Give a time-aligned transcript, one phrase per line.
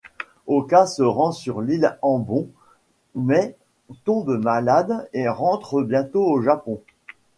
[0.47, 2.49] Oka se rend sur l'île Ambon
[3.13, 3.55] mais
[4.03, 6.81] tombe malade et rentre bientôt au Japon.